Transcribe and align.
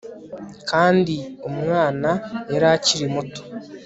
kandi 0.69 1.15
umwana 1.49 2.09
yari 2.51 2.67
akiri 2.75 3.05
muto 3.13 3.41